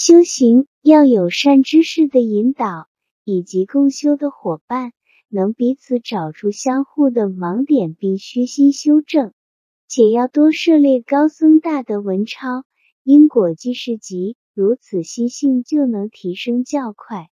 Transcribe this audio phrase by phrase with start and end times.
[0.00, 2.86] 修行要有善知识的引导，
[3.24, 4.92] 以及共修的伙伴，
[5.28, 9.32] 能彼此找出相互的盲点，并虚心修正。
[9.88, 12.62] 且要多涉猎高僧大德文钞，
[13.02, 17.28] 因果记事集，如此心性就能提升较快。